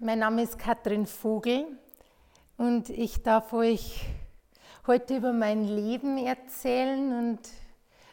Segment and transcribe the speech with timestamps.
[0.00, 1.66] Mein Name ist Katrin Vogel
[2.56, 4.06] und ich darf euch
[4.86, 7.40] heute über mein Leben erzählen und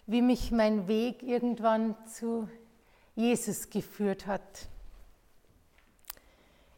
[0.08, 2.50] wie mich mein Weg irgendwann zu
[3.14, 4.68] Jesus geführt hat.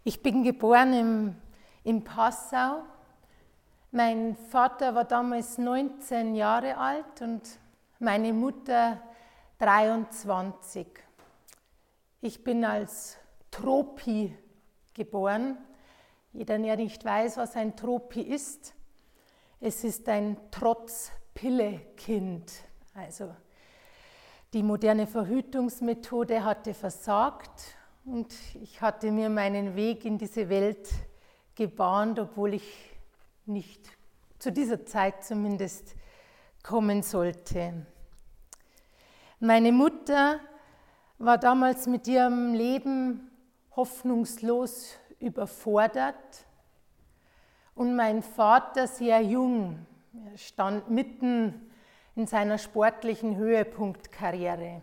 [0.04, 1.36] Ich bin geboren im,
[1.86, 2.84] in Passau.
[3.92, 7.44] Mein Vater war damals 19 Jahre alt und
[8.00, 9.02] meine Mutter
[9.60, 10.86] 23.
[12.20, 13.16] Ich bin als
[13.52, 14.38] Tropi
[14.98, 15.58] geboren.
[16.34, 18.74] Jeder, der nicht weiß, was ein Tropi ist,
[19.60, 22.52] es ist ein Trotz-Pille-Kind.
[22.94, 23.36] Also
[24.54, 27.76] die moderne Verhütungsmethode hatte versagt
[28.06, 30.90] und ich hatte mir meinen Weg in diese Welt
[31.56, 32.96] gebahnt, obwohl ich
[33.46, 33.88] nicht
[34.40, 35.96] zu dieser Zeit zumindest
[36.64, 37.86] kommen sollte.
[39.40, 40.40] Meine Mutter
[41.20, 43.27] war damals mit ihrem Leben
[43.78, 46.46] hoffnungslos überfordert
[47.76, 49.86] und mein Vater sehr jung.
[50.32, 51.72] Er stand mitten
[52.16, 54.82] in seiner sportlichen Höhepunktkarriere.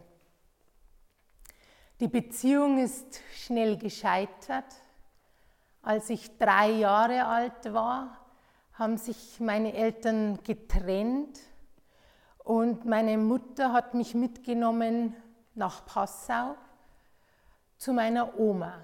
[1.99, 4.73] Die Beziehung ist schnell gescheitert.
[5.83, 8.17] Als ich drei Jahre alt war,
[8.75, 11.41] haben sich meine Eltern getrennt
[12.39, 15.17] und meine Mutter hat mich mitgenommen
[15.55, 16.55] nach Passau
[17.85, 18.83] zu meiner Oma.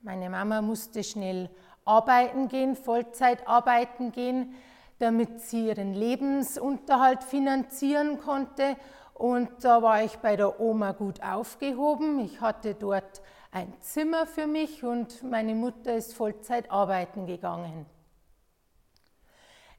[0.00, 1.50] Meine Mama musste schnell
[1.84, 4.54] arbeiten gehen, Vollzeit arbeiten gehen,
[5.00, 8.76] damit sie ihren Lebensunterhalt finanzieren konnte.
[9.12, 12.20] Und da war ich bei der Oma gut aufgehoben.
[12.20, 17.86] Ich hatte dort ein Zimmer für mich und meine Mutter ist Vollzeit arbeiten gegangen.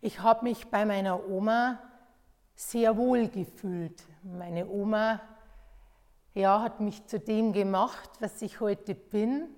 [0.01, 1.79] Ich habe mich bei meiner Oma
[2.55, 4.03] sehr wohl gefühlt.
[4.21, 5.21] Meine Oma
[6.37, 9.49] ja, hat mich zu dem gemacht, was ich heute bin,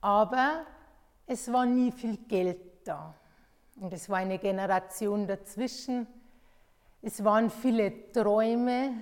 [0.00, 0.66] aber
[1.26, 3.14] es war nie viel Geld da.
[3.76, 6.08] Und es war eine Generation dazwischen.
[7.02, 8.92] Es waren viele Träume,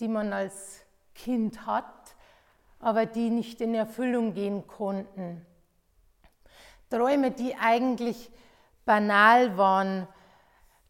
[0.00, 0.80] die man als
[1.14, 2.16] Kind hat,
[2.78, 5.44] aber die nicht in Erfüllung gehen konnten.
[6.88, 8.30] Träume, die eigentlich
[8.86, 10.08] banal waren.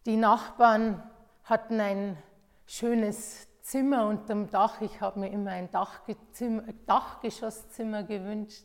[0.07, 1.03] Die Nachbarn
[1.43, 2.17] hatten ein
[2.67, 4.81] schönes Zimmer unterm Dach.
[4.81, 8.65] Ich habe mir immer ein Dachgeschosszimmer gewünscht.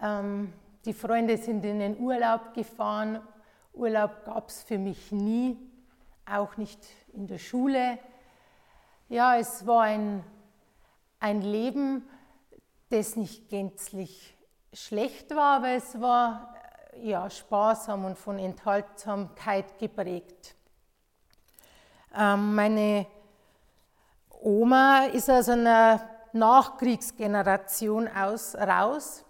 [0.00, 0.54] Ähm,
[0.84, 3.20] die Freunde sind in den Urlaub gefahren.
[3.74, 5.58] Urlaub gab es für mich nie,
[6.24, 6.80] auch nicht
[7.12, 7.98] in der Schule.
[9.08, 10.24] Ja, es war ein,
[11.20, 12.08] ein Leben,
[12.88, 14.34] das nicht gänzlich
[14.72, 16.54] schlecht war, aber es war
[17.02, 20.54] ja, sparsam und von Enthaltsamkeit geprägt.
[22.16, 23.06] Ähm, meine
[24.40, 26.00] Oma ist aus einer
[26.32, 29.24] Nachkriegsgeneration aus, raus.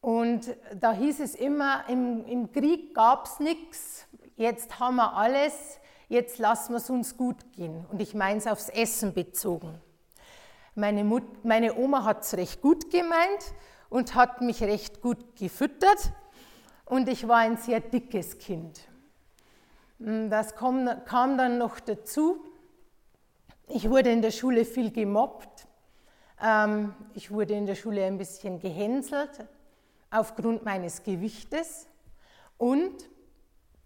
[0.00, 4.06] Und da hieß es immer, im, im Krieg gab es nichts,
[4.36, 7.84] jetzt haben wir alles, jetzt lassen wir es uns gut gehen.
[7.90, 9.80] Und ich meine es aufs Essen bezogen.
[10.74, 13.52] Meine, Mut, meine Oma hat es recht gut gemeint
[13.88, 16.12] und hat mich recht gut gefüttert
[16.84, 18.80] und ich war ein sehr dickes Kind.
[19.98, 22.44] Hm, das kam, kam dann noch dazu.
[23.70, 25.66] Ich wurde in der Schule viel gemobbt.
[26.42, 29.46] Ähm, ich wurde in der Schule ein bisschen gehänselt
[30.10, 31.86] aufgrund meines Gewichtes
[32.56, 32.94] und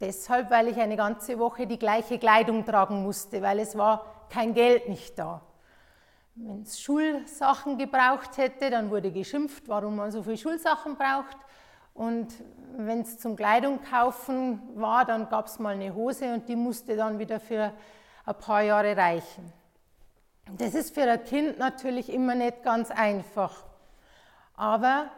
[0.01, 4.55] deshalb, weil ich eine ganze Woche die gleiche Kleidung tragen musste, weil es war kein
[4.55, 5.43] Geld nicht da.
[6.37, 11.37] Wenn es Schulsachen gebraucht hätte, dann wurde geschimpft, warum man so viele Schulsachen braucht.
[11.93, 12.29] Und
[12.77, 16.95] wenn es zum Kleidung kaufen war, dann gab es mal eine Hose und die musste
[16.97, 17.73] dann wieder für
[18.25, 19.62] ein paar Jahre reichen.
[20.51, 23.65] Das ist für ein Kind natürlich immer nicht ganz einfach.
[24.55, 25.11] Aber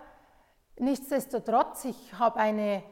[0.78, 2.82] nichtsdestotrotz, ich habe eine,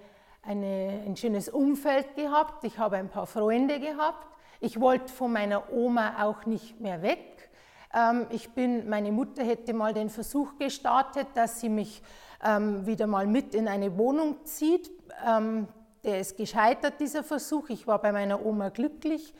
[0.43, 4.27] eine, ein schönes Umfeld gehabt, ich habe ein paar Freunde gehabt.
[4.61, 7.51] Ich wollte von meiner Oma auch nicht mehr weg.
[7.95, 12.03] Ähm, ich bin, meine Mutter hätte mal den Versuch gestartet, dass sie mich
[12.43, 14.91] ähm, wieder mal mit in eine Wohnung zieht.
[15.27, 15.69] Ähm,
[16.05, 17.69] der ist gescheitert, dieser Versuch.
[17.69, 19.35] Ich war bei meiner Oma glücklich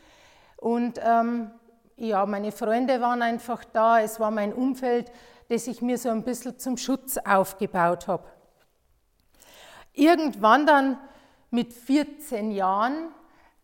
[0.57, 1.51] und ähm,
[1.95, 3.99] ja, meine Freunde waren einfach da.
[3.99, 5.11] Es war mein Umfeld,
[5.49, 8.25] das ich mir so ein bisschen zum Schutz aufgebaut habe.
[9.93, 10.97] Irgendwann dann
[11.51, 13.09] mit 14 Jahren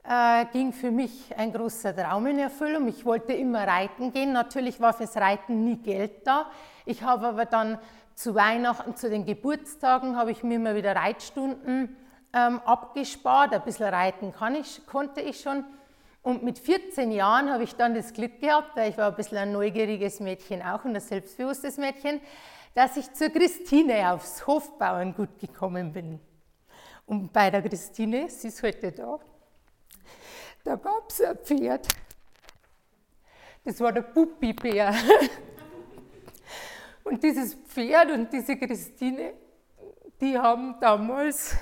[0.04, 2.88] äh, ging für mich ein großer Traum in Erfüllung.
[2.88, 4.31] Ich wollte immer reiten gehen.
[4.31, 6.46] Natürlich war fürs Reiten nie Geld da.
[6.86, 7.80] Ich habe aber dann
[8.14, 11.96] zu Weihnachten, zu den Geburtstagen habe ich mir immer wieder Reitstunden
[12.34, 13.54] ähm, abgespart.
[13.54, 15.64] Ein bisschen reiten kann ich, konnte ich schon.
[16.30, 19.40] Und mit 14 Jahren habe ich dann das Glück gehabt, weil ich war ein bisschen
[19.40, 22.22] ein neugieriges Mädchen auch und ein selbstbewusstes Mädchen,
[22.76, 26.20] dass ich zur Christine aufs Hofbauerngut gekommen bin.
[27.08, 29.18] Und bei der Christine, sie ist heute da,
[30.64, 31.88] da gab es ein Pferd.
[33.64, 34.94] Das war der Puppibär.
[37.06, 39.34] Und dieses Pferd und diese Christine,
[40.22, 41.56] die haben damals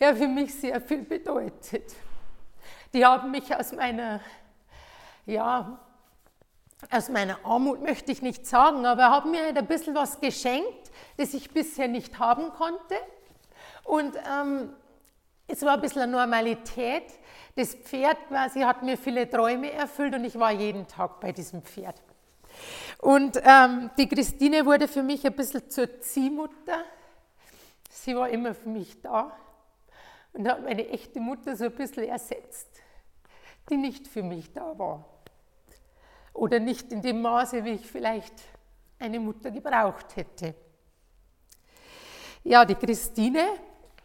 [0.00, 1.94] ja, für mich sehr viel bedeutet.
[2.92, 4.20] Die haben mich aus meiner,
[5.26, 5.78] ja,
[6.90, 10.90] aus meiner Armut möchte ich nicht sagen, aber haben mir halt ein bisschen was geschenkt,
[11.16, 12.94] das ich bisher nicht haben konnte.
[13.84, 14.72] Und ähm,
[15.46, 17.04] es war ein bisschen eine Normalität.
[17.56, 21.62] Das Pferd quasi hat mir viele Träume erfüllt und ich war jeden Tag bei diesem
[21.62, 22.00] Pferd.
[22.98, 26.84] Und ähm, die Christine wurde für mich ein bisschen zur Ziehmutter.
[27.90, 29.36] Sie war immer für mich da
[30.38, 32.68] und hat meine echte Mutter so ein bisschen ersetzt,
[33.68, 35.04] die nicht für mich da war.
[36.32, 38.34] Oder nicht in dem Maße, wie ich vielleicht
[39.00, 40.54] eine Mutter gebraucht hätte.
[42.44, 43.46] Ja, die Christine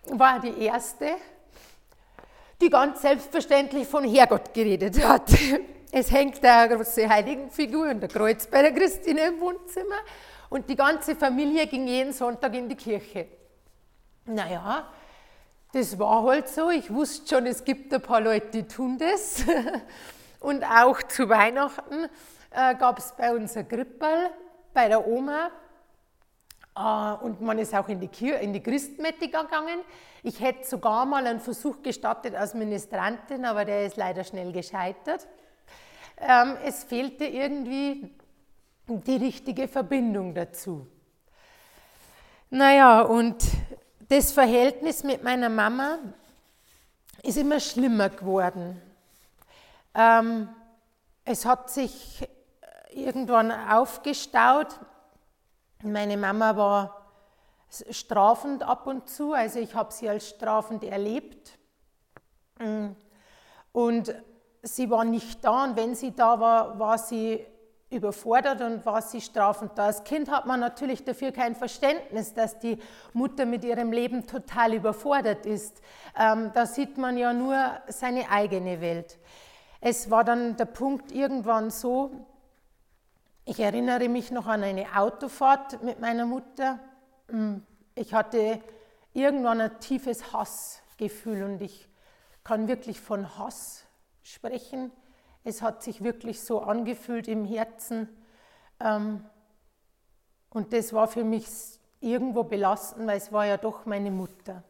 [0.08, 1.18] war die erste,
[2.60, 5.30] die ganz selbstverständlich von Herrgott geredet hat.
[5.92, 10.00] Es hängt eine große Heiligenfigur und der Kreuz bei der Christine im Wohnzimmer
[10.50, 13.28] und die ganze Familie ging jeden Sonntag in die Kirche.
[14.26, 14.92] Naja,
[15.74, 16.70] das war halt so.
[16.70, 19.44] Ich wusste schon, es gibt ein paar Leute, die tun das.
[20.40, 22.06] Und auch zu Weihnachten
[22.52, 24.30] äh, gab es bei uns ein Krippel
[24.74, 25.50] bei der Oma.
[26.76, 29.80] Äh, und man ist auch in die, Kir in die Christmette gegangen.
[30.22, 35.28] Ich hätte sogar mal einen Versuch gestartet als Ministrantin, aber der ist leider schnell gescheitert.
[36.18, 38.14] Ähm, es fehlte irgendwie
[38.88, 40.88] die richtige Verbindung dazu.
[42.50, 43.44] Naja, und
[44.14, 45.98] das Verhältnis mit meiner Mama
[47.24, 48.80] ist immer schlimmer geworden.
[49.96, 50.50] Ähm,
[51.26, 52.30] es hat sich
[52.92, 54.68] irgendwann aufgestaut.
[55.82, 57.08] Meine Mama war
[57.90, 61.58] strafend ab und zu, also ich habe sie als strafend erlebt.
[63.72, 64.16] Und
[64.62, 67.44] sie war nicht da und wenn sie da war, war sie
[67.94, 69.86] überfordert und war sie strafend da.
[69.86, 72.78] Als Kind hat man natürlich dafür kein Verständnis, dass die
[73.14, 75.82] Mutter mit ihrem Leben total überfordert ist.
[76.18, 77.58] Ähm, da sieht man ja nur
[77.88, 79.18] seine eigene Welt.
[79.80, 82.12] Es war dann der Punkt irgendwann so,
[83.46, 86.80] ich erinnere mich noch an eine Autofahrt mit meiner Mutter.
[87.30, 87.64] Hm,
[87.96, 88.62] ich hatte
[89.14, 91.88] irgendwann ein tiefes Hassgefühl und ich
[92.44, 93.86] kann wirklich von Hass
[94.24, 94.92] sprechen
[95.44, 98.10] es hat sich wirklich so angefühlt im Herzen.
[98.80, 99.24] Ähm,
[100.50, 101.48] und das war für mich
[102.00, 104.64] irgendwo belastend, weil es war ja doch meine Mutter.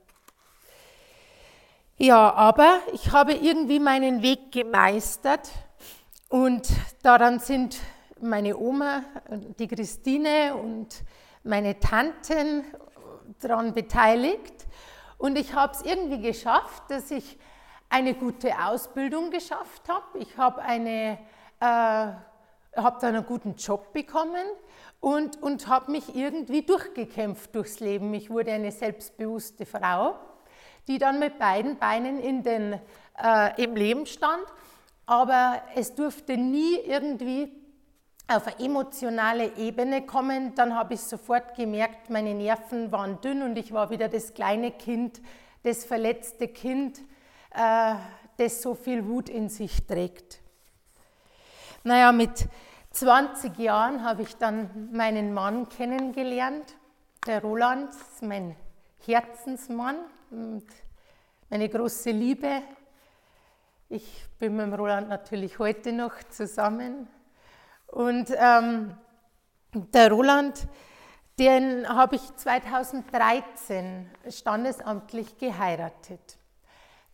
[1.98, 5.52] Ja, aber ich habe irgendwie meinen Weg gemeistert
[6.30, 6.68] und
[7.04, 7.80] daran sind
[8.20, 9.04] meine Oma,
[9.60, 11.04] die Christine und
[11.44, 12.64] meine Tanten
[13.40, 14.66] daran beteiligt.
[15.18, 17.38] Und ich habe es irgendwie geschafft, dass ich
[17.94, 20.18] eine gute Ausbildung geschafft habe.
[20.18, 21.20] Ich habe eine,
[21.60, 22.08] äh,
[22.76, 24.48] hab dann einen guten Job bekommen
[25.00, 28.12] und, und habe mich irgendwie durchgekämpft durchs Leben.
[28.16, 30.16] Ich wurde eine selbstbewusste Frau,
[30.88, 32.82] die dann mit beiden Beinen in den,
[33.24, 34.44] äh, im Leben stand.
[35.06, 37.52] Aber es durfte nie irgendwie
[38.28, 40.56] auf eine emotionale Ebene kommen.
[40.56, 44.72] Dann habe ich sofort gemerkt, meine Nerven waren dünn und ich war wieder das kleine
[44.72, 45.22] Kind,
[45.62, 47.04] das verletzte Kind,
[47.54, 50.40] das so viel Wut in sich trägt.
[51.84, 52.48] Naja, mit
[52.92, 56.76] 20 Jahren habe ich dann meinen Mann kennengelernt,
[57.26, 57.90] der Roland,
[58.22, 58.56] mein
[59.06, 59.98] Herzensmann
[60.30, 60.66] und
[61.50, 62.62] meine große Liebe.
[63.90, 67.08] Ich bin mit dem Roland natürlich heute noch zusammen.
[67.88, 68.96] Und ähm,
[69.74, 70.68] der Roland,
[71.38, 76.38] den habe ich 2013 standesamtlich geheiratet.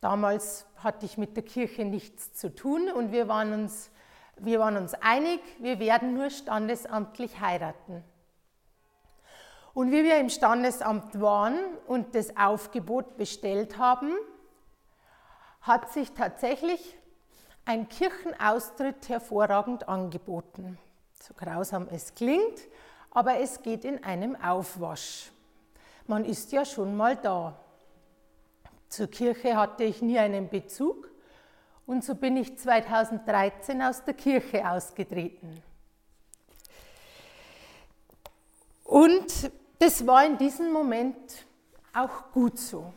[0.01, 3.91] Damals hatte ich mit der Kirche nichts zu tun und wir waren uns,
[4.37, 8.03] wir waren uns einig, wir werden nur standesamtlich heiraten.
[9.73, 14.13] Und wie wir im Standesamt waren und das Aufgebot bestellt haben,
[15.61, 16.97] hat sich tatsächlich
[17.65, 20.79] ein Kirchenaustritt hervorragend angeboten.
[21.21, 22.59] So grausam es klingt,
[23.11, 25.31] aber es geht in einem Aufwasch.
[26.07, 27.59] Man ist ja schon mal da.
[28.89, 31.09] Zur Kirche hatte ich nie einen Bezug
[31.85, 35.61] und so bin ich 2013 aus der Kirche ausgetreten.
[38.83, 41.45] Und das war in diesem Moment
[41.93, 42.91] auch gut so.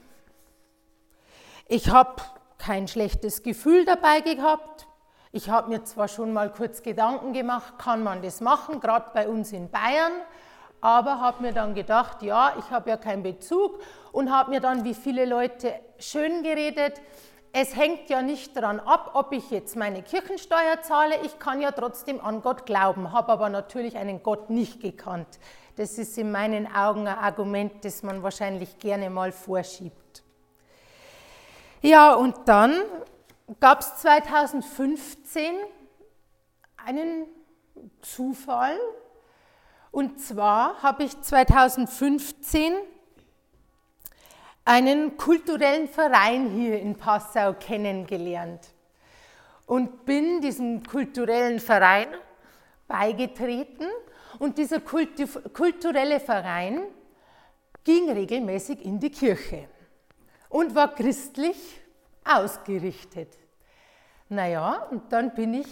[1.68, 2.22] Ich habe
[2.58, 4.86] kein schlechtes Gefühl dabei gehabt.
[5.30, 9.28] Ich habe mir zwar schon mal kurz Gedanken gemacht, kann man das machen, gerade bei
[9.28, 10.12] uns in Bayern,
[10.82, 14.84] aber habe mir dann gedacht, ja, ich habe ja keinen Bezug und habe mir dann
[14.84, 17.00] wie viele Leute schön geredet,
[17.54, 21.70] es hängt ja nicht daran ab, ob ich jetzt meine Kirchensteuer zahle, ich kann ja
[21.70, 25.38] trotzdem an Gott glauben, habe aber natürlich einen Gott nicht gekannt.
[25.76, 30.22] Das ist in meinen Augen ein Argument, das man wahrscheinlich gerne mal vorschiebt.
[31.82, 32.74] Ja, und dann
[33.60, 35.54] gab es 2015
[36.84, 37.26] einen
[38.00, 38.78] Zufall.
[39.92, 42.72] Und zwar habe ich 2015
[44.64, 48.72] einen kulturellen Verein hier in Passau kennengelernt
[49.66, 52.08] und bin diesem kulturellen Verein
[52.88, 53.86] beigetreten.
[54.38, 56.84] Und dieser kulturelle Verein
[57.84, 59.68] ging regelmäßig in die Kirche
[60.48, 61.80] und war christlich
[62.24, 63.36] ausgerichtet.
[64.30, 65.68] Naja, und dann bin ich,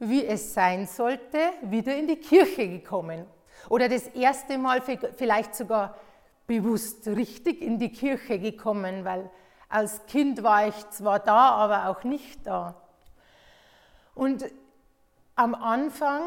[0.00, 3.26] wie es sein sollte, wieder in die Kirche gekommen.
[3.68, 5.96] Oder das erste Mal vielleicht sogar
[6.46, 9.30] bewusst richtig in die Kirche gekommen, weil
[9.68, 12.74] als Kind war ich zwar da, aber auch nicht da.
[14.14, 14.44] Und
[15.36, 16.22] am Anfang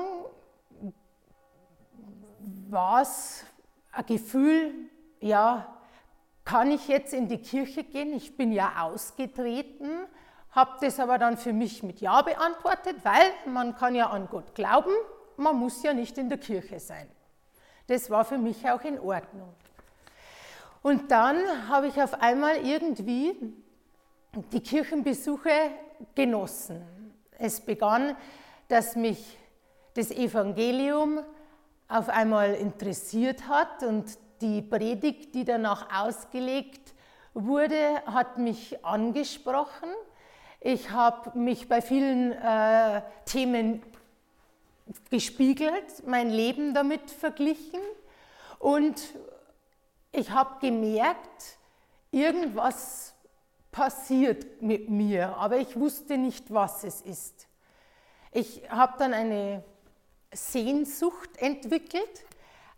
[2.70, 3.44] war es
[3.92, 4.74] ein Gefühl,
[5.20, 5.78] ja,
[6.46, 8.14] kann ich jetzt in die Kirche gehen?
[8.14, 10.06] Ich bin ja ausgetreten,
[10.54, 14.56] habe das aber dann für mich mit Ja beantwortet, weil man kann ja an Gott
[14.56, 14.94] glauben,
[15.38, 17.10] man muss ja nicht in der Kirche sein.
[17.88, 19.54] Das war für mich auch in Ordnung.
[20.84, 21.38] Und dann
[21.70, 23.36] habe ich auf einmal irgendwie
[24.52, 25.52] die Kirchenbesuche
[26.14, 26.84] genossen.
[27.38, 28.16] Es begann,
[28.68, 29.38] dass mich
[29.96, 31.20] das Evangelium
[31.88, 36.94] auf einmal interessiert hat und die Predigt, die danach ausgelegt
[37.34, 39.90] wurde, hat mich angesprochen.
[40.66, 43.84] Ich habe mich bei vielen äh, Themen
[45.10, 47.82] gespiegelt, mein Leben damit verglichen
[48.60, 48.96] und
[50.14, 51.58] ich habe gemerkt,
[52.12, 53.14] irgendwas
[53.74, 57.50] passiert mit mir, aber ich wusste nicht, was es ist.
[58.32, 59.66] Ich habe dann eine
[60.32, 62.26] Sehnsucht entwickelt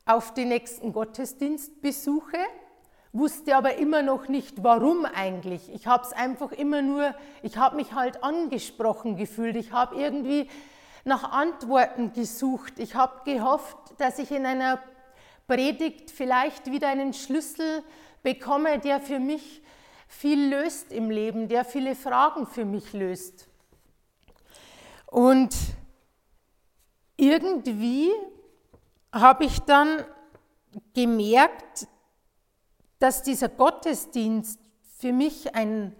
[0.07, 2.39] auf die nächsten Gottesdienstbesuche,
[3.15, 5.73] wusste aber immer noch nicht, warum eigentlich.
[5.73, 10.49] Ich habe es einfach immer nur, ich habe mich halt angesprochen gefühlt, ich habe irgendwie
[11.05, 14.79] nach Antworten gesucht, ich habe gehofft, dass ich in einer
[15.47, 17.83] Predigt vielleicht wieder einen Schlüssel
[18.21, 19.61] bekomme, der für mich
[20.07, 23.47] viel löst im Leben, der viele Fragen für mich löst.
[25.07, 25.55] Und
[27.15, 28.11] irgendwie
[29.13, 30.03] habe ich dann
[30.93, 31.87] gemerkt,
[32.99, 34.59] dass dieser Gottesdienst
[34.97, 35.95] für mich ein,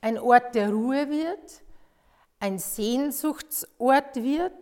[0.00, 1.62] ein Ort der Ruhe wird,
[2.38, 4.52] ein Sehnsuchtsort wird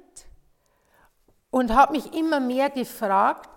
[1.51, 3.51] und habe mich immer mehr gefragt,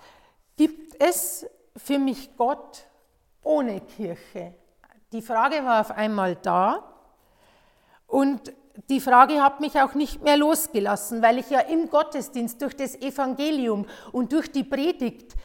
[0.58, 2.88] Gibt es für mich Gott
[3.44, 4.56] ohne Kirche?
[5.12, 6.84] Die Frage war auf einmal da
[8.08, 8.54] und
[8.90, 12.96] die Frage hat mich auch nicht mehr losgelassen, weil ich ja im Gottesdienst durch das
[12.96, 15.36] Evangelium und durch die Predigt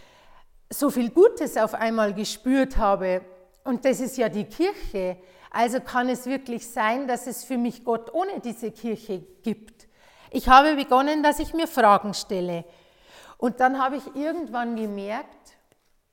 [0.73, 3.23] so viel Gutes auf einmal gespürt habe.
[3.65, 5.19] Und das ist ja die Kirche.
[5.51, 9.87] Also kann es wirklich sein, dass es für mich Gott ohne diese Kirche gibt.
[10.31, 12.65] Ich habe begonnen, dass ich mir Fragen stelle.
[13.37, 15.57] Und dann habe ich irgendwann gemerkt,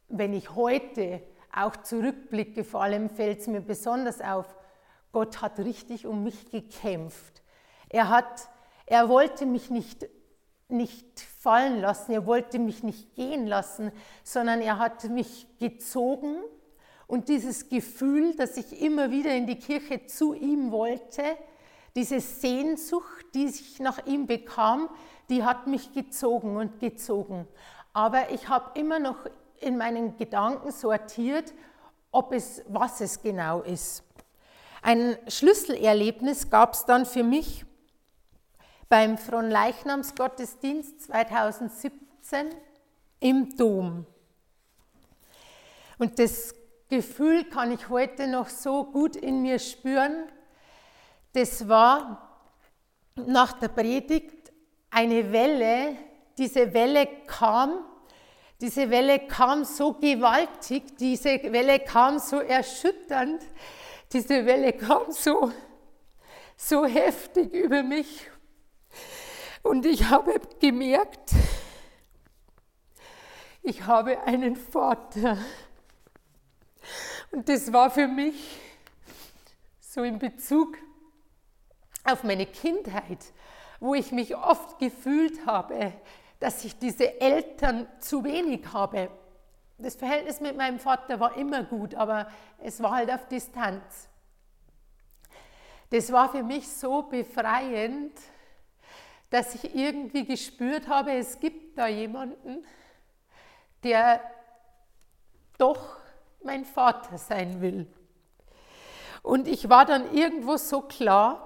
[0.09, 1.21] wenn ich heute
[1.55, 4.55] auch zurückblicke, vor allem fällt es mir besonders auf,
[5.11, 7.41] Gott hat richtig um mich gekämpft.
[7.87, 8.49] Er, hat,
[8.85, 10.07] er wollte mich nicht,
[10.69, 13.91] nicht fallen lassen, er wollte mich nicht gehen lassen,
[14.23, 16.37] sondern er hat mich gezogen
[17.07, 21.23] und dieses Gefühl, dass ich immer wieder in die Kirche zu ihm wollte,
[21.95, 24.89] diese Sehnsucht, die ich nach ihm bekam,
[25.29, 27.47] die hat mich gezogen und gezogen.
[27.93, 29.17] Aber ich habe immer noch
[29.59, 31.53] in meinen Gedanken sortiert,
[32.11, 34.03] ob es, was es genau ist.
[34.81, 37.65] Ein Schlüsselerlebnis gab es dann für mich
[38.89, 42.49] beim Fronleichnamsgottesdienst 2017
[43.19, 44.05] im Dom.
[45.99, 46.55] Und das
[46.89, 50.27] Gefühl kann ich heute noch so gut in mir spüren.
[51.33, 52.29] Das war
[53.15, 54.51] nach der Predigt
[54.89, 55.95] eine Welle,
[56.37, 57.85] diese Welle kam,
[58.59, 63.43] diese Welle kam so gewaltig, diese Welle kam so erschütternd,
[64.11, 65.51] diese Welle kam so,
[66.57, 68.29] so heftig über mich.
[69.63, 71.31] Und ich habe gemerkt,
[73.61, 75.37] ich habe einen Vater.
[77.31, 78.59] Und das war für mich
[79.79, 80.77] so in Bezug
[82.03, 83.19] auf meine Kindheit
[83.79, 85.93] wo ich mich oft gefühlt habe,
[86.39, 89.09] dass ich diese Eltern zu wenig habe.
[89.77, 94.09] Das Verhältnis mit meinem Vater war immer gut, aber es war halt auf Distanz.
[95.89, 98.13] Das war für mich so befreiend,
[99.29, 102.65] dass ich irgendwie gespürt habe, es gibt da jemanden,
[103.83, 104.21] der
[105.57, 105.97] doch
[106.43, 107.87] mein Vater sein will.
[109.21, 111.45] Und ich war dann irgendwo so klar,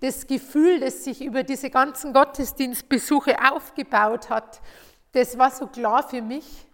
[0.00, 4.60] das Gefühl, das sich über diese ganzen Gottesdienstbesuche aufgebaut hat,
[5.12, 6.66] das war so klar für mich,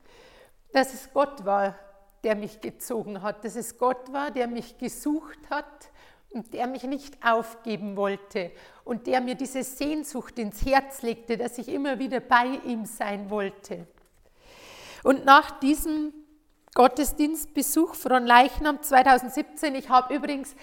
[0.72, 1.74] dass es Gott war,
[2.22, 5.90] der mich gezogen hat, dass es Gott war, der mich gesucht hat
[6.30, 8.50] und der mich nicht aufgeben wollte
[8.84, 13.30] und der mir diese Sehnsucht ins Herz legte, dass ich immer wieder bei ihm sein
[13.30, 13.86] wollte.
[15.02, 16.12] Und nach diesem
[16.74, 20.54] Gottesdienstbesuch von Leichnam 2017, ich habe übrigens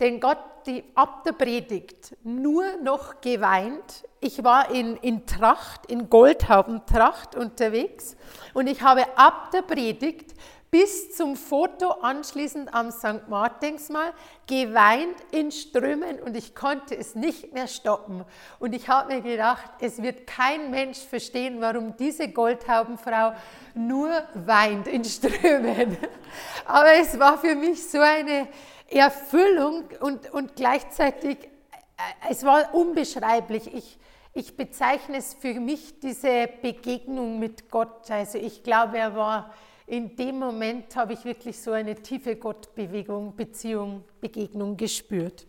[0.00, 4.06] den Gott die, ab der Predigt nur noch geweint.
[4.20, 8.16] Ich war in, in Tracht, in Goldhaubentracht unterwegs
[8.54, 10.34] und ich habe ab der Predigt
[10.70, 13.28] bis zum Foto anschließend am St.
[13.28, 14.12] Martinsmal
[14.46, 18.24] geweint in Strömen und ich konnte es nicht mehr stoppen.
[18.60, 23.32] Und ich habe mir gedacht, es wird kein Mensch verstehen, warum diese Goldhaubenfrau
[23.74, 25.96] nur weint in Strömen.
[26.66, 28.46] Aber es war für mich so eine
[28.88, 33.74] Erfüllung und, und gleichzeitig, äh, es war unbeschreiblich.
[33.74, 33.98] Ich,
[34.34, 38.08] ich bezeichne es für mich diese Begegnung mit Gott.
[38.08, 39.52] Also ich glaube, er war
[39.90, 45.48] in dem Moment habe ich wirklich so eine tiefe Gottbewegung, Beziehung, Begegnung gespürt.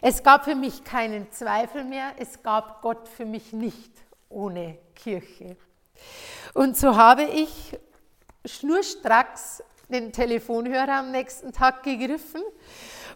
[0.00, 3.92] Es gab für mich keinen Zweifel mehr, es gab Gott für mich nicht
[4.30, 5.56] ohne Kirche.
[6.54, 7.78] Und so habe ich
[8.46, 12.40] schnurstracks den Telefonhörer am nächsten Tag gegriffen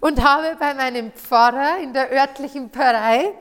[0.00, 3.32] und habe bei meinem Pfarrer in der örtlichen Pfarrei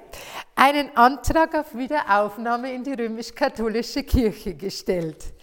[0.55, 5.34] einen Antrag auf Wiederaufnahme in die römisch-katholische Kirche gestellt.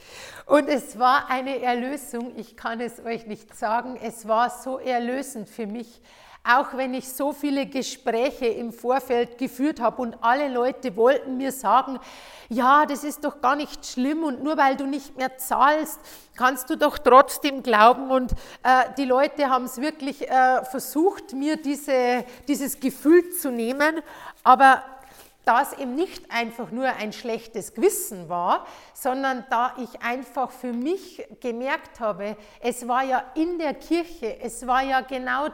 [0.52, 5.48] Und es war eine Erlösung, ich kann es euch nicht sagen, es war so erlösend
[5.48, 6.02] für mich,
[6.44, 11.52] auch wenn ich so viele Gespräche im Vorfeld geführt habe und alle Leute wollten mir
[11.52, 11.98] sagen,
[12.50, 15.98] ja, das ist doch gar nicht schlimm und nur weil du nicht mehr zahlst,
[16.36, 18.10] kannst du doch trotzdem glauben.
[18.10, 24.02] Und äh, die Leute haben es wirklich äh, versucht, mir diese, dieses Gefühl zu nehmen,
[24.44, 24.82] aber
[25.44, 30.72] da es eben nicht einfach nur ein schlechtes Gewissen war, sondern da ich einfach für
[30.72, 35.48] mich gemerkt habe, es war ja in der Kirche, es war ja genau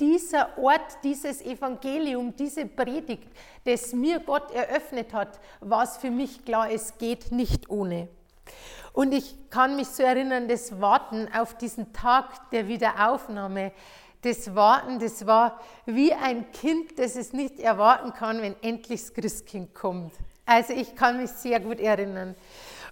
[0.00, 3.28] dieser Ort, dieses Evangelium, diese Predigt,
[3.64, 8.08] das mir Gott eröffnet hat, war es für mich klar, es geht nicht ohne.
[8.92, 13.72] Und ich kann mich so erinnern, das Warten auf diesen Tag der Wiederaufnahme,
[14.24, 19.14] das Warten, das war wie ein Kind, das es nicht erwarten kann, wenn endlich das
[19.14, 20.12] Christkind kommt.
[20.46, 22.34] Also ich kann mich sehr gut erinnern.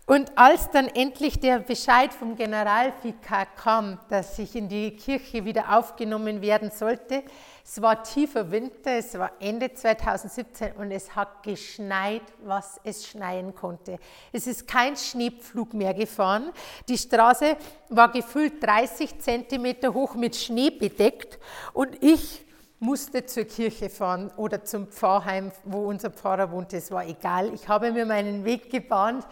[0.05, 5.77] Und als dann endlich der Bescheid vom Generalvikar kam, dass ich in die Kirche wieder
[5.79, 7.23] aufgenommen werden sollte,
[7.65, 13.55] es war tiefer Winter, es war Ende 2017 und es hat geschneit, was es schneien
[13.55, 13.99] konnte.
[14.33, 16.51] Es ist kein Schneepflug mehr gefahren.
[16.89, 17.57] Die Straße
[17.89, 21.39] war gefüllt 30 Zentimeter hoch mit Schnee bedeckt
[21.73, 22.45] und ich
[22.81, 26.79] musste zur Kirche fahren oder zum Pfarrheim, wo unser Pfarrer wohnte.
[26.79, 27.55] Es war egal.
[27.55, 29.25] Ich habe mir meinen Weg gebahnt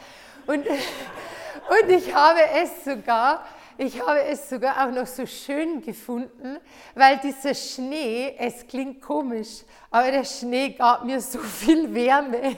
[0.47, 3.45] und, und ich habe es sogar
[3.83, 6.59] ich habe es sogar auch noch so schön gefunden,
[6.95, 12.57] weil dieser Schnee, es klingt komisch, aber der Schnee gab mir so viel Wärme.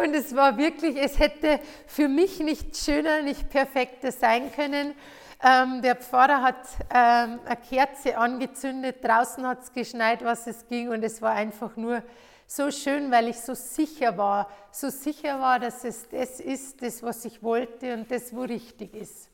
[0.00, 4.94] Und es war wirklich, es hätte für mich nicht schöner, nicht perfekter sein können.
[5.42, 10.90] Ähm, der Pfarrer hat ähm, eine Kerze angezündet, draußen hat es geschneit, was es ging,
[10.90, 12.04] und es war einfach nur
[12.50, 17.02] so schön, weil ich so sicher war, so sicher war, dass es das ist, das,
[17.02, 19.28] was ich wollte und das, wo richtig ist.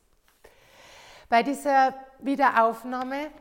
[1.29, 3.31] Bei dieser Wiederaufnahme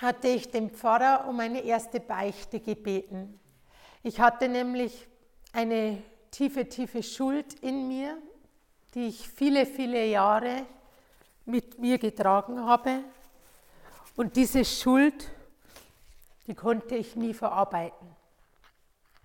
[0.00, 3.40] hatte ich den Pfarrer um eine erste Beichte gebeten.
[4.04, 5.08] Ich hatte nämlich
[5.52, 8.16] eine tiefe, tiefe Schuld in mir,
[8.94, 10.64] die ich viele, viele Jahre
[11.44, 13.02] mit mir getragen habe.
[14.14, 15.28] Und diese Schuld,
[16.46, 18.17] die konnte ich nie verarbeiten.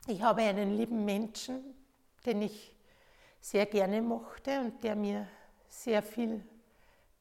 [0.06, 1.64] Ich habe einen lieben Menschen,
[2.26, 2.76] den ich
[3.40, 5.28] sehr gerne mochte und der mir
[5.70, 6.44] sehr viel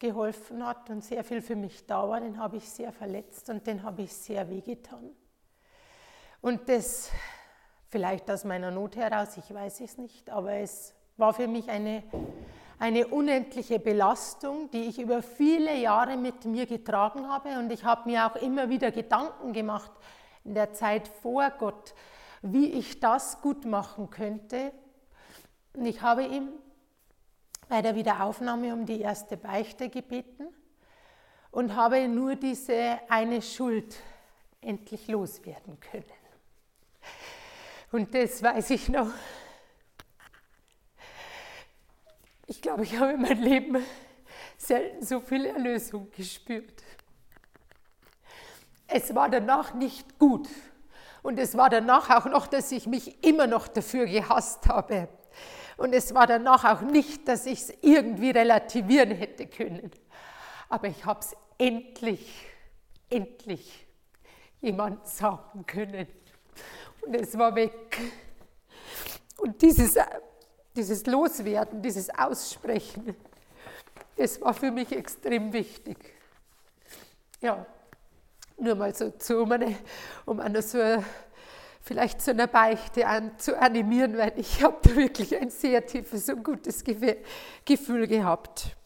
[0.00, 3.64] geholfen hat und sehr viel für mich da war, den habe ich sehr verletzt und
[3.68, 5.10] den habe ich sehr wehgetan.
[6.40, 7.08] Und das
[7.88, 12.02] vielleicht aus meiner Not heraus, ich weiß es nicht, aber es war für mich eine,
[12.80, 18.10] eine unendliche Belastung, die ich über viele Jahre mit mir getragen habe und ich habe
[18.10, 19.92] mir auch immer wieder Gedanken gemacht
[20.44, 21.94] in der Zeit vor Gott,
[22.42, 24.72] wie ich das gut machen könnte.
[25.74, 26.48] Und ich habe ihm
[27.68, 30.48] bei der Wiederaufnahme um die erste Beichte gebeten
[31.50, 33.96] und habe nur diese eine Schuld
[34.60, 36.04] endlich loswerden können.
[37.92, 39.08] Und das weiß ich noch.
[42.46, 43.86] Ich glaube, ich habe in meinem Leben
[44.56, 46.82] selten so viel Erlösung gespürt.
[48.86, 50.48] Es war danach nicht gut.
[51.22, 55.08] Und es war danach auch noch, dass ich mich immer noch dafür gehasst habe.
[55.76, 59.90] Und es war danach auch nicht, dass ich es irgendwie relativieren hätte können.
[60.68, 62.46] Aber ich habe es endlich,
[63.08, 63.86] endlich
[64.60, 66.06] jemand sagen können.
[67.02, 67.98] Und es war weg.
[69.38, 69.96] Und dieses,
[70.74, 73.16] dieses Loswerden, dieses Aussprechen,
[74.16, 75.98] das war für mich extrem wichtig.
[77.40, 77.66] Ja,
[78.62, 79.76] nur mal so zu, um eine,
[80.24, 80.78] um eine so
[81.82, 86.28] vielleicht zu einer Beichte an, zu animieren, weil ich habe da wirklich ein sehr tiefes
[86.28, 88.76] und gutes Gefühl gehabt.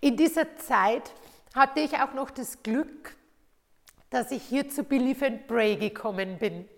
[0.00, 1.12] In dieser Zeit
[1.54, 3.16] hatte ich auch noch das Glück,
[4.10, 6.68] dass ich hier zu Believe and Pray gekommen bin.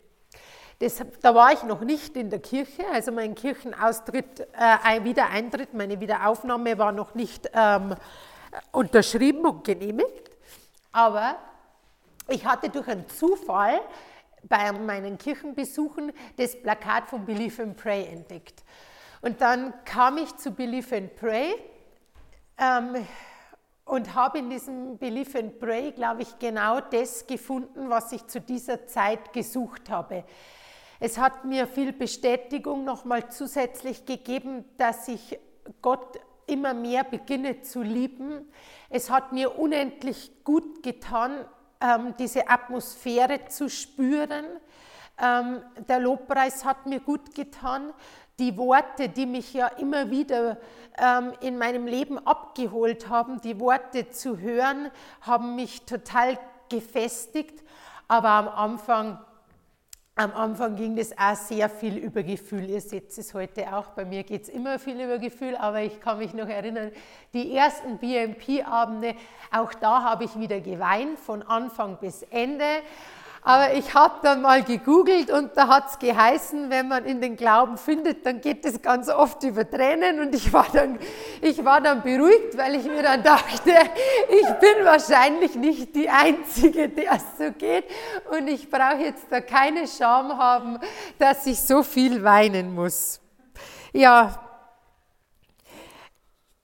[0.78, 6.00] Das, da war ich noch nicht in der Kirche, also mein Kirchenaustritt, äh, Wiedereintritt, meine
[6.00, 7.96] Wiederaufnahme war noch nicht ähm,
[8.70, 10.30] unterschrieben und genehmigt.
[10.92, 11.36] Aber
[12.28, 13.80] ich hatte durch einen Zufall
[14.44, 18.62] bei meinen Kirchenbesuchen das Plakat von Believe and Pray entdeckt.
[19.20, 21.54] Und dann kam ich zu Believe and Pray
[22.58, 23.06] ähm,
[23.84, 28.40] und habe in diesem Believe and Pray, glaube ich, genau das gefunden, was ich zu
[28.40, 30.24] dieser Zeit gesucht habe.
[31.00, 35.38] Es hat mir viel Bestätigung nochmal zusätzlich gegeben, dass ich
[35.80, 38.50] Gott immer mehr beginne zu lieben.
[38.88, 41.44] Es hat mir unendlich gut getan,
[41.80, 44.44] ähm, diese Atmosphäre zu spüren.
[45.20, 47.92] Ähm, der Lobpreis hat mir gut getan.
[48.38, 50.58] Die Worte, die mich ja immer wieder
[50.96, 54.90] ähm, in meinem Leben abgeholt haben, die Worte zu hören,
[55.22, 56.38] haben mich total
[56.68, 57.64] gefestigt.
[58.06, 59.18] Aber am Anfang
[60.18, 62.68] am Anfang ging das auch sehr viel über Gefühl.
[62.68, 63.90] Ihr seht es heute auch.
[63.90, 66.90] Bei mir geht es immer viel über Gefühl, aber ich kann mich noch erinnern,
[67.34, 69.14] die ersten BMP-Abende,
[69.52, 72.64] auch da habe ich wieder geweint, von Anfang bis Ende.
[73.42, 77.36] Aber ich habe dann mal gegoogelt und da hat es geheißen, wenn man in den
[77.36, 80.98] Glauben findet, dann geht es ganz oft über Tränen und ich war, dann,
[81.40, 83.72] ich war dann beruhigt, weil ich mir dann dachte,
[84.28, 87.84] ich bin wahrscheinlich nicht die Einzige, der es so geht
[88.30, 90.78] und ich brauche jetzt da keine Scham haben,
[91.18, 93.20] dass ich so viel weinen muss.
[93.92, 94.40] Ja,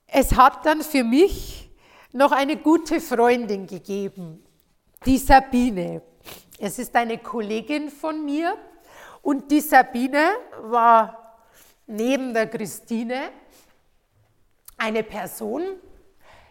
[0.07, 1.69] es hat dann für mich
[2.11, 4.43] noch eine gute Freundin gegeben,
[5.05, 6.01] die Sabine.
[6.59, 8.55] Es ist eine Kollegin von mir
[9.21, 10.29] und die Sabine
[10.61, 11.35] war
[11.85, 13.29] neben der Christine
[14.77, 15.63] eine Person,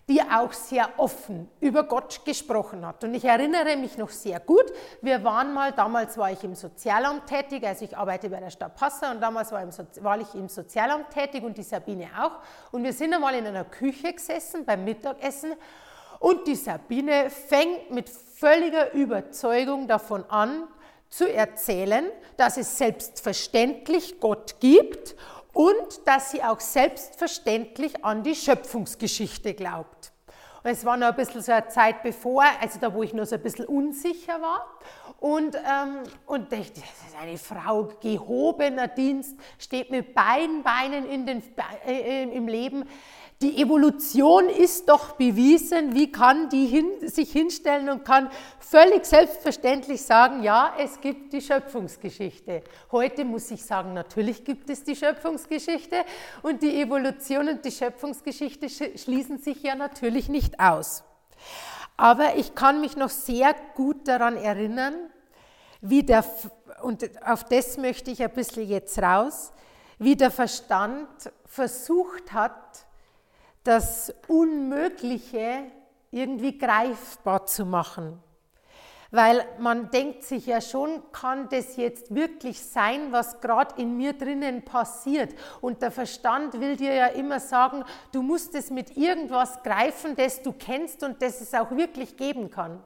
[0.06, 3.02] die auch sehr offen über Gott gesprochen hat.
[3.04, 4.64] Und ich erinnere mich noch sehr gut,
[5.00, 8.76] wir waren mal, damals war ich im Sozialamt tätig, also ich arbeite bei der Stadt
[8.76, 9.66] Passau und damals war,
[10.02, 12.40] war ich im Sozialamt tätig und die Sabine auch.
[12.72, 15.54] Und wir sind einmal in einer Küche gesessen beim Mittagessen
[16.18, 20.66] und die Sabine fängt mit völliger Überzeugung davon an,
[21.08, 25.14] zu erzählen, dass es selbstverständlich Gott gibt
[25.52, 30.12] und dass sie auch selbstverständlich an die Schöpfungsgeschichte glaubt.
[30.64, 33.26] Und es war noch ein bisschen so eine Zeit bevor, also da, wo ich noch
[33.26, 34.66] so ein bisschen unsicher war.
[35.20, 41.26] Und, ähm, und dachte, das ist eine Frau gehobener Dienst, steht mit beiden Beinen in
[41.26, 41.42] den,
[41.86, 42.88] äh, im Leben.
[43.42, 45.94] Die Evolution ist doch bewiesen.
[45.94, 51.40] Wie kann die hin, sich hinstellen und kann völlig selbstverständlich sagen, ja, es gibt die
[51.40, 52.62] Schöpfungsgeschichte.
[52.92, 56.04] Heute muss ich sagen, natürlich gibt es die Schöpfungsgeschichte
[56.42, 61.02] und die Evolution und die Schöpfungsgeschichte schließen sich ja natürlich nicht aus.
[61.96, 64.94] Aber ich kann mich noch sehr gut daran erinnern,
[65.80, 66.24] wie der,
[66.82, 69.52] und auf das möchte ich ein bisschen jetzt raus,
[69.98, 71.08] wie der Verstand
[71.44, 72.83] versucht hat,
[73.64, 75.64] das Unmögliche
[76.10, 78.20] irgendwie greifbar zu machen.
[79.10, 84.12] Weil man denkt sich ja schon, kann das jetzt wirklich sein, was gerade in mir
[84.12, 85.34] drinnen passiert?
[85.60, 90.42] Und der Verstand will dir ja immer sagen, du musst es mit irgendwas greifen, das
[90.42, 92.82] du kennst und das es auch wirklich geben kann.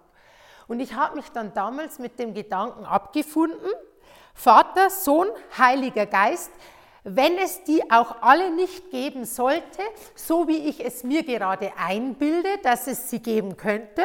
[0.67, 3.71] Und ich habe mich dann damals mit dem Gedanken abgefunden,
[4.35, 6.53] Vater, Sohn, Heiliger Geist,
[7.11, 9.83] wenn es die auch alle nicht geben sollte,
[10.15, 14.05] so wie ich es mir gerade einbilde, dass es sie geben könnte,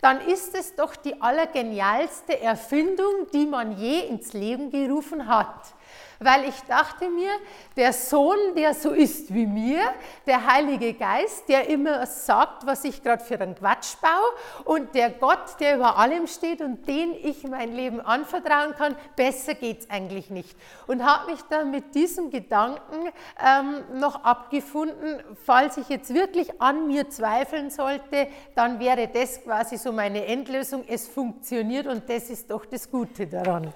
[0.00, 5.74] dann ist es doch die allergenialste Erfindung, die man je ins Leben gerufen hat
[6.18, 7.30] weil ich dachte mir,
[7.76, 9.80] der Sohn, der so ist wie mir,
[10.26, 15.10] der Heilige Geist, der immer sagt, was ich gerade für einen Quatsch baue und der
[15.10, 19.90] Gott, der über allem steht und den ich mein Leben anvertrauen kann, besser geht es
[19.90, 20.56] eigentlich nicht.
[20.86, 23.10] Und habe mich dann mit diesem Gedanken
[23.44, 29.76] ähm, noch abgefunden, falls ich jetzt wirklich an mir zweifeln sollte, dann wäre das quasi
[29.76, 30.84] so meine Endlösung.
[30.86, 33.72] Es funktioniert und das ist doch das Gute daran.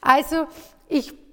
[0.00, 0.46] Also
[0.88, 1.23] ich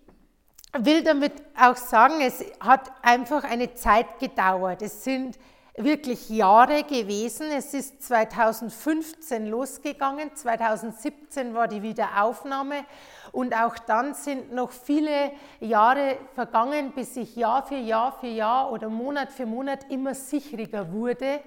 [0.74, 4.82] will damit auch sagen, es hat einfach eine Zeit gedauert.
[4.82, 5.38] Es sind
[5.76, 7.48] wirklich Jahre gewesen.
[7.56, 12.86] Es ist 2015 losgegangen, 2017 war die Wiederaufnahme
[13.32, 18.72] und auch dann sind noch viele Jahre vergangen, bis ich Jahr für Jahr für Jahr
[18.72, 21.40] oder Monat für Monat immer sicherer wurde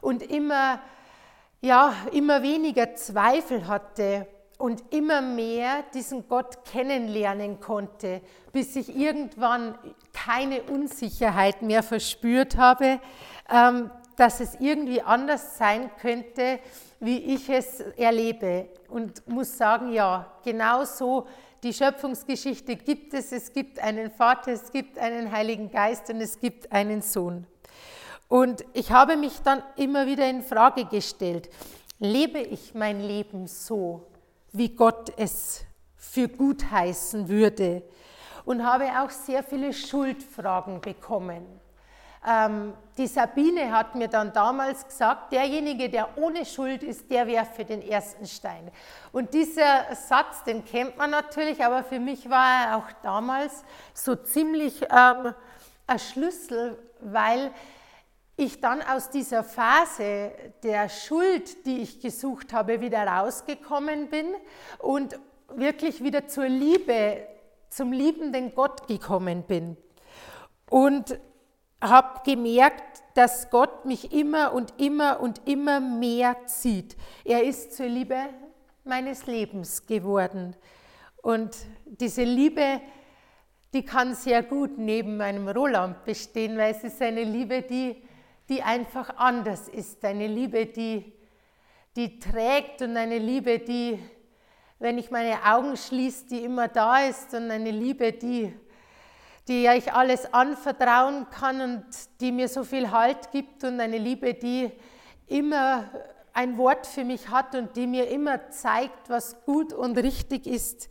[0.00, 0.80] und immer,
[1.62, 4.26] ja, immer weniger Zweifel hatte
[4.58, 8.20] und immer mehr diesen Gott kennenlernen konnte,
[8.52, 9.76] bis ich irgendwann
[10.12, 13.00] keine Unsicherheit mehr verspürt habe,
[13.50, 16.60] ähm, dass es irgendwie anders sein könnte,
[17.00, 18.68] wie ich es erlebe.
[18.88, 21.26] Und muss sagen, ja, genau so
[21.64, 23.32] die Schöpfungsgeschichte gibt es.
[23.32, 27.46] Es gibt einen Vater, es gibt einen Heiligen Geist und es gibt einen Sohn.
[28.28, 31.50] Und ich habe mich dann immer wieder in Frage gestellt,
[31.98, 34.06] lebe ich mein Leben so,
[34.54, 35.64] wie Gott es
[35.96, 37.82] für gut heißen würde
[38.44, 41.44] und habe auch sehr viele Schuldfragen bekommen.
[42.24, 47.64] Ähm, die Sabine hat mir dann damals gesagt, derjenige, der ohne Schuld ist, der werfe
[47.64, 48.70] den ersten Stein.
[49.10, 54.14] Und dieser Satz, den kennt man natürlich, aber für mich war er auch damals so
[54.14, 55.34] ziemlich ähm,
[55.88, 57.50] ein Schlüssel, weil
[58.36, 64.26] ich dann aus dieser Phase der Schuld, die ich gesucht habe, wieder rausgekommen bin
[64.78, 65.18] und
[65.48, 67.26] wirklich wieder zur Liebe,
[67.70, 69.76] zum liebenden Gott gekommen bin.
[70.68, 71.18] Und
[71.80, 76.96] habe gemerkt, dass Gott mich immer und immer und immer mehr zieht.
[77.24, 78.16] Er ist zur Liebe
[78.84, 80.56] meines Lebens geworden.
[81.22, 82.80] Und diese Liebe,
[83.72, 88.02] die kann sehr gut neben meinem Roland bestehen, weil es ist eine Liebe, die
[88.48, 91.12] die einfach anders ist, eine Liebe, die,
[91.96, 93.98] die trägt und eine Liebe, die,
[94.78, 98.54] wenn ich meine Augen schließe, die immer da ist und eine Liebe, die,
[99.48, 101.84] die ich alles anvertrauen kann und
[102.20, 104.70] die mir so viel Halt gibt und eine Liebe, die
[105.26, 105.90] immer
[106.34, 110.88] ein Wort für mich hat und die mir immer zeigt, was gut und richtig ist.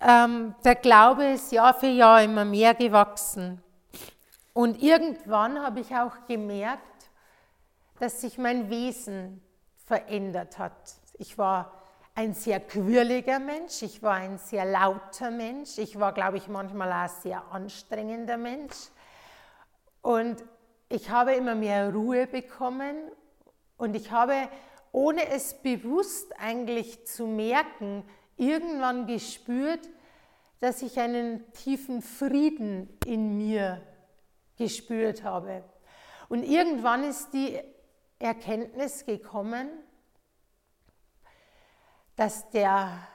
[0.00, 3.62] Ähm, der Glaube ist Jahr für Jahr immer mehr gewachsen.
[4.52, 7.10] Und irgendwann habe ich auch gemerkt,
[7.98, 9.42] dass sich mein Wesen
[9.86, 10.94] verändert hat.
[11.18, 11.82] Ich war
[12.14, 16.92] ein sehr quirliger Mensch, ich war ein sehr lauter Mensch, ich war, glaube ich, manchmal
[16.92, 18.76] auch ein sehr anstrengender Mensch.
[20.02, 20.44] Und
[20.88, 22.96] ich habe immer mehr Ruhe bekommen
[23.78, 24.48] und ich habe,
[24.90, 28.04] ohne es bewusst eigentlich zu merken,
[28.36, 29.88] irgendwann gespürt,
[30.60, 33.80] dass ich einen tiefen Frieden in mir
[34.56, 35.64] gespürt habe.
[36.28, 37.60] Und irgendwann ist die
[38.18, 39.68] Erkenntnis gekommen,
[42.16, 43.06] dass der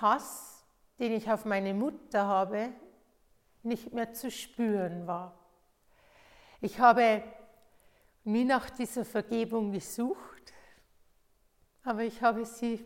[0.00, 0.64] Hass,
[0.98, 2.72] den ich auf meine Mutter habe,
[3.62, 5.38] nicht mehr zu spüren war.
[6.60, 7.22] Ich habe
[8.24, 10.52] nie nach dieser Vergebung gesucht,
[11.82, 12.84] aber ich habe sie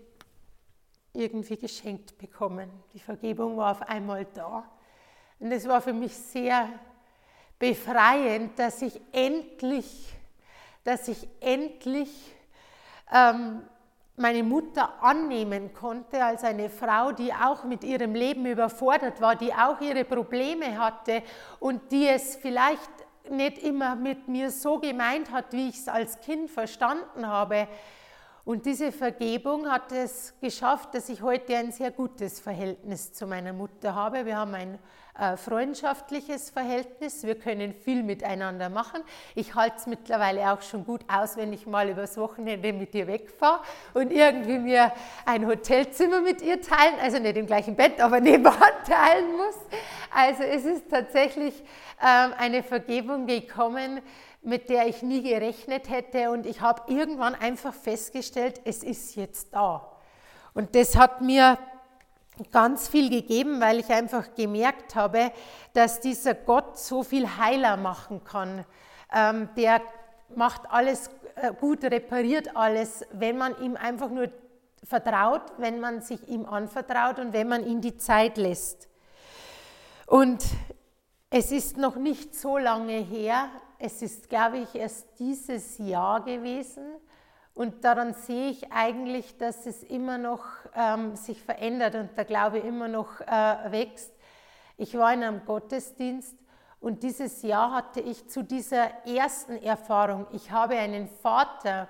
[1.13, 2.71] irgendwie geschenkt bekommen.
[2.93, 4.71] Die Vergebung war auf einmal da.
[5.39, 6.69] Und es war für mich sehr
[7.59, 10.13] befreiend, dass ich endlich,
[10.85, 12.11] dass ich endlich
[13.13, 13.63] ähm,
[14.17, 19.53] meine Mutter annehmen konnte als eine Frau, die auch mit ihrem Leben überfordert war, die
[19.53, 21.23] auch ihre Probleme hatte
[21.59, 22.91] und die es vielleicht
[23.31, 27.67] nicht immer mit mir so gemeint hat, wie ich es als Kind verstanden habe.
[28.45, 33.55] Und diese Vergebung hat es geschafft, dass ich heute ein sehr gutes Verhältnis zu meiner
[33.55, 34.27] Mutter habe.
[34.27, 34.79] Wir haben ein
[35.19, 37.23] äh, freundschaftliches Verhältnis.
[37.23, 39.01] Wir können viel miteinander machen.
[39.35, 43.07] Ich halte es mittlerweile auch schon gut aus, wenn ich mal übers Wochenende mit ihr
[43.07, 43.63] wegfahre
[43.95, 44.93] und irgendwie mir
[45.25, 49.57] ein Hotelzimmer mit ihr teilen, also nicht im gleichen Bett, aber nebenan teilen muss.
[50.15, 51.55] Also es ist tatsächlich
[52.03, 54.03] ähm, eine Vergebung gekommen,
[54.45, 59.55] mit der ich nie gerechnet hätte und ich habe irgendwann einfach festgestellt, es ist jetzt
[59.55, 59.91] da.
[60.53, 61.59] Und das hat mir
[62.53, 65.33] ganz viel gegeben, weil ich einfach gemerkt habe,
[65.73, 68.65] dass dieser Gott so viel heiler machen kann.
[69.13, 69.81] Ähm, der
[70.35, 74.31] macht alles äh, gut repariert alles, wenn man ihm einfach nur
[74.85, 78.89] vertraut, wenn man sich ihm anvertraut und wenn man ihm die Zeit lässt.
[80.07, 80.45] Und
[81.31, 86.85] es ist noch nicht so lange her, es ist, glaube ich, erst dieses Jahr gewesen.
[87.55, 92.59] Und daran sehe ich eigentlich, dass es immer noch ähm, sich verändert und der Glaube
[92.59, 94.13] immer noch äh, wächst.
[94.77, 96.37] Ich war in einem Gottesdienst
[96.81, 101.89] und dieses Jahr hatte ich zu dieser ersten Erfahrung, ich habe einen Vater,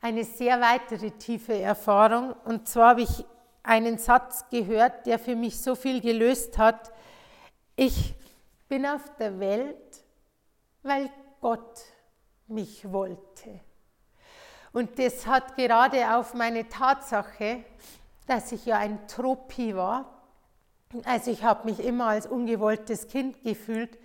[0.00, 2.34] eine sehr weitere tiefe Erfahrung.
[2.44, 3.24] Und zwar habe ich
[3.62, 6.92] einen Satz gehört, der für mich so viel gelöst hat.
[7.76, 8.14] Ich
[8.68, 10.02] bin auf der Welt,
[10.82, 11.80] weil Gott
[12.46, 13.60] mich wollte.
[14.72, 17.64] Und das hat gerade auf meine Tatsache,
[18.26, 20.20] dass ich ja ein Tropi war,
[21.04, 23.98] also ich habe mich immer als ungewolltes Kind gefühlt,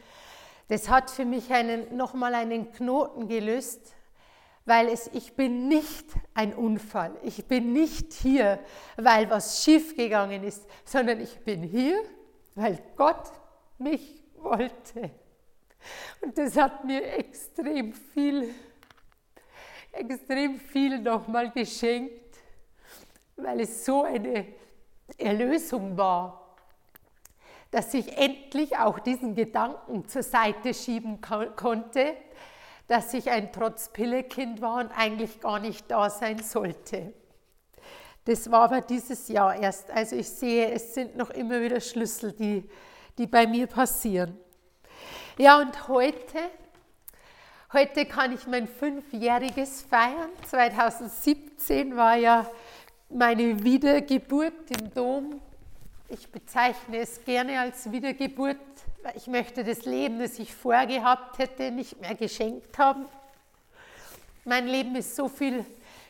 [0.68, 3.94] das hat für mich einen, nochmal einen Knoten gelöst,
[4.66, 7.16] weil es, ich bin nicht ein Unfall.
[7.22, 8.60] Ich bin nicht hier,
[8.98, 12.02] weil was schiefgegangen ist, sondern ich bin hier,
[12.56, 13.32] weil Gott
[13.78, 15.12] mich wollte.
[16.22, 18.54] Und das hat mir extrem viel,
[19.92, 22.38] extrem viel nochmal geschenkt,
[23.36, 24.46] weil es so eine
[25.18, 26.56] Erlösung war,
[27.72, 32.16] dass ich endlich auch diesen Gedanken zur Seite schieben konnte,
[32.88, 37.14] dass ich ein Trotzpillekind war und eigentlich gar nicht da sein sollte.
[38.26, 39.92] Das war aber dieses Jahr erst.
[39.92, 42.68] Also ich sehe, es sind noch immer wieder Schlüssel, die,
[43.18, 44.38] die bei mir passieren.
[45.38, 46.40] Ja, und heute,
[47.74, 50.30] heute kann ich mein Fünfjähriges feiern.
[50.46, 52.50] 2017 war ja
[53.10, 55.42] meine Wiedergeburt im Dom.
[56.08, 58.56] Ich bezeichne es gerne als Wiedergeburt,
[59.04, 63.06] weil ich möchte das Leben, das ich vorgehabt hätte, nicht mehr geschenkt haben.
[64.46, 65.66] Mein Leben ist so viel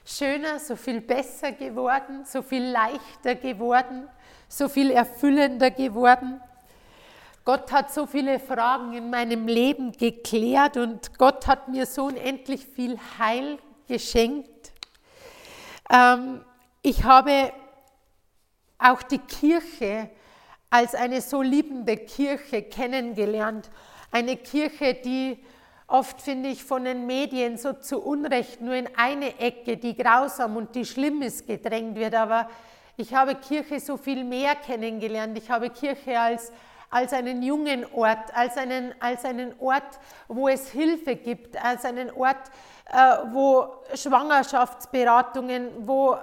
[0.06, 4.08] schöner, so viel besser geworden, so viel leichter geworden,
[4.48, 6.40] so viel erfüllender geworden.
[7.46, 12.66] Gott hat so viele Fragen in meinem Leben geklärt und Gott hat mir so unendlich
[12.66, 14.74] viel Heil geschenkt.
[15.92, 16.44] Ähm,
[16.82, 17.54] ich habe
[18.80, 20.10] auch die Kirche
[20.72, 23.70] als eine so liebende Kirche kennengelernt.
[24.10, 25.38] Eine Kirche, die
[25.86, 30.58] oft, finde ich, von den Medien so zu Unrecht nur in eine Ecke, die grausam
[30.58, 32.16] und die schlimm ist, gedrängt wird.
[32.16, 32.50] Aber
[32.98, 35.38] ich habe Kirche so viel mehr kennengelernt.
[35.38, 36.52] Ich habe Kirche als
[36.96, 42.10] als einen jungen Ort, als einen, als einen Ort, wo es Hilfe gibt, als einen
[42.10, 42.50] Ort,
[42.86, 46.18] äh, wo Schwangerschaftsberatungen, wo, äh,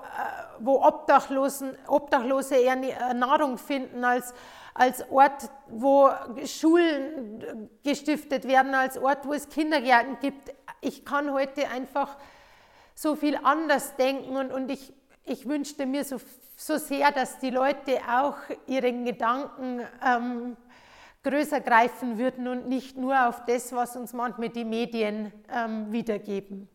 [0.61, 2.77] wo Obdachlosen, Obdachlose eher
[3.13, 4.33] Nahrung finden, als,
[4.73, 6.09] als Ort, wo
[6.47, 10.55] Schulen gestiftet werden, als Ort, wo es Kindergärten gibt.
[10.81, 12.17] Ich kann heute einfach
[12.95, 16.19] so viel anders denken und, und ich, ich wünschte mir so
[16.57, 20.57] so sehr, dass die Leute auch ihren Gedanken ähm,
[21.23, 26.69] größer greifen würden und nicht nur auf das, was uns manchmal die Medien ähm, wiedergeben.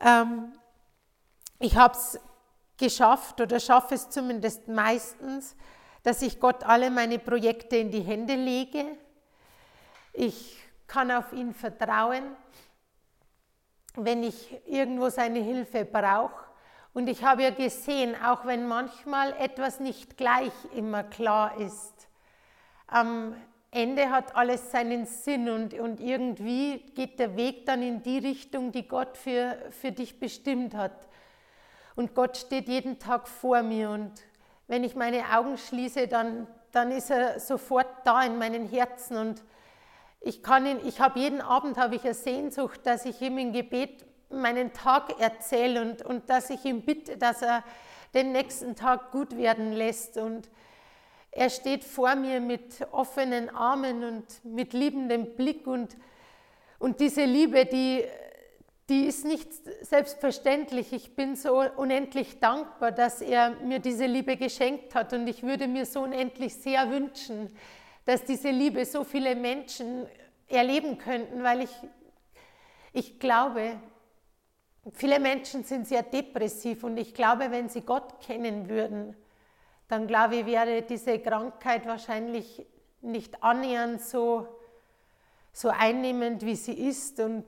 [0.00, 0.52] Ähm,
[1.58, 2.20] ich habe es
[2.76, 5.56] geschafft oder schaffe es zumindest meistens,
[6.04, 8.84] dass ich Gott alle meine Projekte in die Hände lege.
[10.12, 12.36] Ich kann auf ihn vertrauen,
[13.94, 16.46] wenn ich irgendwo seine Hilfe brauche.
[16.94, 22.07] Und ich habe ja gesehen, auch wenn manchmal etwas nicht gleich immer klar ist,
[22.88, 23.34] am
[23.70, 28.72] Ende hat alles seinen Sinn und, und irgendwie geht der Weg dann in die Richtung,
[28.72, 31.06] die Gott für, für dich bestimmt hat.
[31.94, 34.12] Und Gott steht jeden Tag vor mir und
[34.66, 39.42] wenn ich meine Augen schließe, dann, dann ist er sofort da in meinen Herzen und
[40.20, 43.52] ich kann ihn, ich habe jeden Abend habe ich eine Sehnsucht, dass ich ihm im
[43.52, 47.62] Gebet meinen Tag erzähle und, und dass ich ihn bitte, dass er
[48.14, 50.16] den nächsten Tag gut werden lässt.
[50.18, 50.48] Und
[51.38, 55.66] er steht vor mir mit offenen Armen und mit liebendem Blick.
[55.66, 55.96] Und,
[56.78, 58.04] und diese Liebe, die,
[58.88, 59.48] die ist nicht
[59.82, 60.92] selbstverständlich.
[60.92, 65.12] Ich bin so unendlich dankbar, dass er mir diese Liebe geschenkt hat.
[65.12, 67.56] Und ich würde mir so unendlich sehr wünschen,
[68.04, 70.06] dass diese Liebe so viele Menschen
[70.48, 71.70] erleben könnten, weil ich,
[72.92, 73.76] ich glaube,
[74.94, 79.14] Viele Menschen sind sehr depressiv und ich glaube, wenn sie Gott kennen würden,
[79.88, 82.66] dann glaube ich, wäre diese Krankheit wahrscheinlich
[83.00, 84.46] nicht annähernd so,
[85.52, 87.18] so einnehmend, wie sie ist.
[87.20, 87.44] Und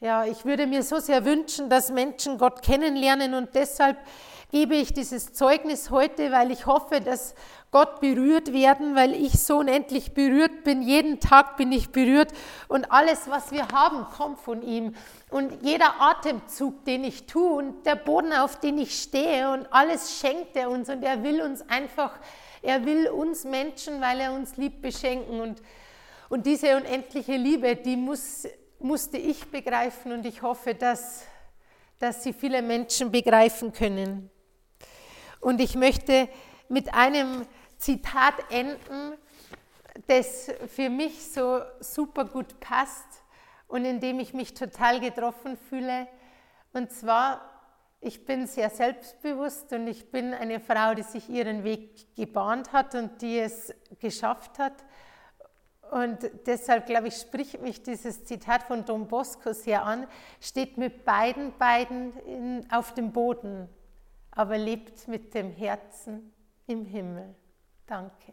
[0.00, 3.98] ja, ich würde mir so sehr wünschen, dass Menschen Gott kennenlernen und deshalb
[4.50, 7.34] gebe ich dieses Zeugnis heute, weil ich hoffe, dass
[7.70, 10.80] Gott berührt werden, weil ich so unendlich berührt bin.
[10.80, 12.32] Jeden Tag bin ich berührt
[12.66, 14.94] und alles, was wir haben, kommt von ihm.
[15.28, 20.18] Und jeder Atemzug, den ich tue und der Boden, auf den ich stehe und alles
[20.18, 22.18] schenkt er uns und er will uns einfach,
[22.62, 25.40] er will uns Menschen, weil er uns liebt, beschenken.
[25.40, 25.60] Und,
[26.30, 28.46] und diese unendliche Liebe, die muss,
[28.78, 31.24] musste ich begreifen und ich hoffe, dass,
[31.98, 34.30] dass sie viele Menschen begreifen können.
[35.40, 36.28] Und ich möchte
[36.68, 37.46] mit einem
[37.78, 39.16] Zitat enden,
[40.06, 43.06] das für mich so super gut passt
[43.66, 46.08] und in dem ich mich total getroffen fühle.
[46.72, 47.40] Und zwar,
[48.00, 52.94] ich bin sehr selbstbewusst und ich bin eine Frau, die sich ihren Weg gebahnt hat
[52.94, 54.74] und die es geschafft hat.
[55.90, 60.06] Und deshalb, glaube ich, spricht mich dieses Zitat von Don Bosco sehr an,
[60.40, 63.68] steht mit beiden Beinen in, auf dem Boden,
[64.38, 66.32] aber lebt mit dem Herzen
[66.68, 67.34] im Himmel.
[67.86, 68.32] Danke.